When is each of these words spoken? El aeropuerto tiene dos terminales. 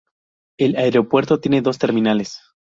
El 0.57 0.77
aeropuerto 0.77 1.39
tiene 1.39 1.61
dos 1.61 1.77
terminales. 1.77 2.39